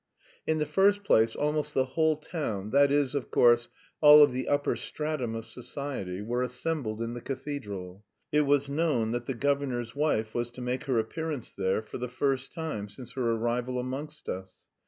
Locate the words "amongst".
13.77-14.27